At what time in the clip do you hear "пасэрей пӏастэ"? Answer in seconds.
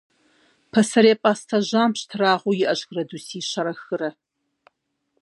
0.71-1.57